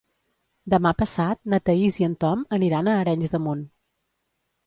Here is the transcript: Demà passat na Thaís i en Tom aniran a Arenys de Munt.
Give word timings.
Demà 0.73 0.93
passat 1.01 1.39
na 1.53 1.59
Thaís 1.69 1.99
i 2.03 2.07
en 2.09 2.15
Tom 2.25 2.41
aniran 2.59 2.89
a 2.89 2.97
Arenys 3.03 3.35
de 3.35 3.43
Munt. 3.49 3.61